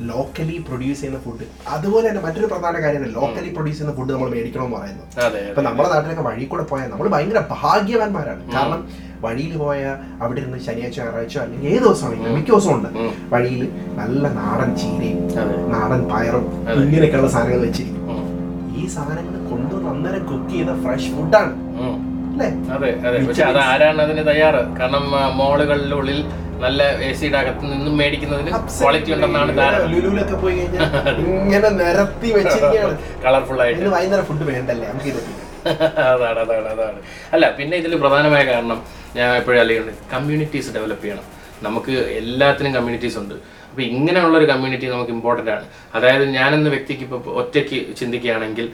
[0.00, 4.76] ലോക്കലി പ്രൊഡ്യൂസ് ചെയ്യുന്ന ഫുഡ് അതുപോലെ തന്നെ മറ്റൊരു പ്രധാന കാര്യമാണ് ലോക്കലി പ്രൊഡ്യൂസ് ചെയ്യുന്ന ഫുഡ് നമ്മൾ മേടിക്കണമെന്ന്
[4.76, 8.52] പറയുന്നത് ഇപ്പൊ നമ്മുടെ നാട്ടിലൊക്കെ വഴി കൂടെ പോയാൽ നമ്മൾ ഭയങ്കര ഭാഗ്യവാന്മാരാണ്.
[8.52, 8.88] കാരണം
[9.20, 12.88] വഴിയിൽ പോയ അവിടെ ഇരുന്ന് ശനിയാഴ്ച ഞായറാഴ്ച അല്ലെങ്കിൽ ഏത് ദിവസമാണെങ്കിലും മിക്ക ദിവസവും ഉണ്ട്.
[13.34, 15.20] വഴിയിൽ നല്ല നാടൻ ചീരയും
[15.72, 16.46] നാടൻ പയറും
[16.82, 18.02] ഇങ്ങനെയൊക്കെയുള്ള സാധനങ്ങൾ വെച്ചിരിക്കും.
[18.76, 21.52] ഈ സാധനങ്ങൾ കൊണ്ടുവന്ന് അന്നേരം കുക്ക് ചെയ്ത ഫ്രഷ് ഫുഡാണ്
[22.74, 23.18] അതെ അതെ.
[23.26, 24.60] പക്ഷെ അത് ആരാണ് അതിന് തയ്യാറ്?
[24.78, 25.04] കാരണം
[25.38, 26.18] മോളുകളിലുള്ളിൽ
[26.64, 29.82] നല്ല എ സിയുടെ അകത്ത് നിന്നും മേടിക്കുന്നതിന് ക്വാളിറ്റി ഉണ്ടെന്നാണ് ധാരണ.
[29.92, 33.88] ലുലുവിലൊക്കെ പോയി കഴിഞ്ഞാൽ ഇങ്ങനെ നിരത്തി വെച്ചിരിക്കുകയാണ് കളർഫുൾ ആയിട്ട്.
[33.96, 34.86] വൈകുന്നേരം ഫുഡ് വേണ്ടല്ലേ?
[34.92, 35.20] നമുക്ക് ഇത്
[36.12, 36.98] അതാണ് അതാണ് അതാണ്.
[37.34, 38.78] അല്ല പിന്നെ ഇതിൽ പ്രധാനമായ കാരണം
[39.16, 41.26] ഞാൻ എപ്പോഴും അല്ലെങ്കിൽ കമ്മ്യൂണിറ്റീസ് ഡെവലപ്പ് ചെയ്യണം.
[41.62, 43.36] നമുക്ക് എല്ലാത്തിനും കമ്മ്യൂണിറ്റീസ് ഉണ്ട്.
[43.76, 45.64] അപ്പോൾ ഇങ്ങനെയുള്ള ഒരു കമ്മ്യൂണിറ്റി നമുക്ക് ഇമ്പോർട്ടന്റ് ആണ്.
[45.96, 48.66] അതായത് ഞാനെന്ന വ്യക്തിക്ക് ഇപ്പോൾ ഒറ്റയ്ക്ക് ചിന്തിക്കുകയാണെങ്കിൽ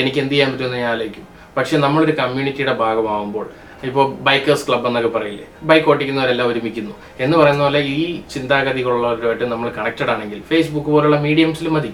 [0.00, 1.24] എനിക്ക് എന്ത് ചെയ്യാൻ പറ്റുമെന്ന് ഞാൻ ആലോചിക്കും.
[1.56, 3.46] പക്ഷെ നമ്മളൊരു കമ്മ്യൂണിറ്റിയുടെ ഭാഗമാകുമ്പോൾ
[3.88, 6.94] ഇപ്പോൾ ബൈക്കേഴ്സ് ക്ലബ് എന്നൊക്കെ പറയില്ലേ ബൈക്ക് ഓട്ടിക്കുന്നവരെല്ലാം ഒരുമിക്കുന്നു.
[7.24, 7.98] എന്ന് പറയുന്ന പോലെ ഈ
[8.34, 11.92] ചിന്താഗതികളുള്ളവരുമായിട്ട് നമ്മൾ കണക്റ്റഡ് ആണെങ്കിൽ ഫേസ്ബുക്ക് പോലുള്ള മീഡിയംസിൽ മതി.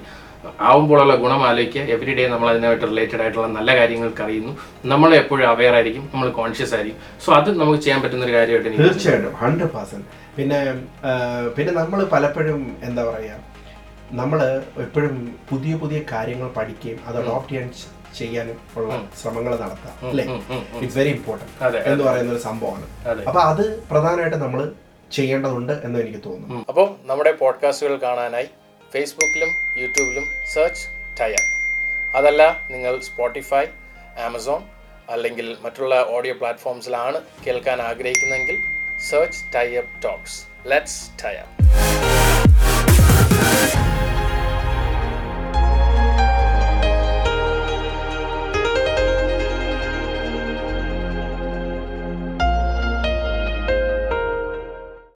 [0.60, 4.56] ആവുമ്പോഴുള്ള ഗുണം ആലോചിക്കുക എവറി ഡേ നമ്മൾ അതിനായിട്ട് റിലേറ്റഡ് ആയിട്ടുള്ള നല്ല കാര്യങ്ങൾക്ക് അറിയുന്നു.
[4.84, 6.10] നമ്മൾ എപ്പോഴും അവെയർ ആയിരിക്കും.
[6.14, 7.20] നമ്മൾ കോൺഷ്യസ് ആയിരിക്കും.
[7.24, 9.34] സോ അത് നമുക്ക് ചെയ്യാൻ പറ്റുന്ന ഒരു കാര്യമായിട്ട് എനിക്ക് തീർച്ചയായിട്ടും.
[9.34, 10.06] ഹൺഡ്രഡ് പേഴ്സന്റ്
[10.36, 10.58] പിന്നെ
[11.56, 13.52] പിന്നെ നമ്മൾ പലപ്പോഴും എന്താ പറയുക
[14.12, 17.70] നമ്മൾ എപ്പോഴും പുതിയ പുതിയ കാര്യങ്ങൾ പഠിക്കുകയും അത് അഡോപ്റ്റ് ചെയ്യാൻ
[18.18, 20.08] ചെയ്യാനും ഉള്ള ശ്രമങ്ങൾ നടത്താം.
[20.08, 20.24] അല്ലേ.
[20.80, 22.86] ഇറ്റ്സ് വെരി ഇമ്പോർട്ടന്റ് എന്ന് പറയുന്ന ഒരു സംഭവമാണ്.
[23.26, 24.72] അപ്പൊ അത് പ്രധാനമായിട്ട് നമ്മൾ
[25.12, 26.64] ചെയ്യേണ്ടതുണ്ട് എന്ന് എനിക്ക് തോന്നുന്നു.
[26.68, 28.46] അപ്പോൾ നമ്മുടെ പോഡ്കാസ്റ്റുകൾ കാണാനായി.
[28.92, 30.84] ഫേസ്ബുക്കിലും യൂട്യൂബിലും സെർച്ച്
[31.20, 31.44] ടൈപ്പ്
[32.14, 33.64] അതല്ല നിങ്ങൾ സ്പോട്ടിഫൈ
[34.18, 34.62] ആമസോൺ
[35.08, 38.58] അല്ലെങ്കിൽ മറ്റുള്ള ഓഡിയോ പ്ലാറ്റ്ഫോംസിലാണ് കേൾക്കാൻ ആഗ്രഹിക്കുന്നതെങ്കിൽ
[39.10, 42.11] search type talks let's type